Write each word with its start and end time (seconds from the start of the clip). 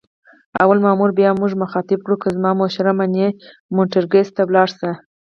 لومړي 0.57 0.79
مامور 0.85 1.11
بیا 1.19 1.29
موږ 1.41 1.51
مخاطب 1.63 1.99
کړو: 2.05 2.15
که 2.21 2.29
زما 2.35 2.51
مشوره 2.61 2.93
منې 2.99 3.27
مونټریکس 3.75 4.27
ته 4.35 4.41
ولاړ 4.45 4.67
شه. 4.77 4.91